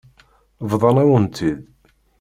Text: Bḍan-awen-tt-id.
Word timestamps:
Bḍan-awen-tt-id. 0.69 1.59